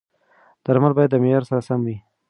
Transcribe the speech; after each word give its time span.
درمل 0.65 0.91
باید 0.95 1.11
د 1.13 1.15
معیار 1.23 1.43
سره 1.49 1.61
سم 1.67 1.79
وي. 1.85 1.97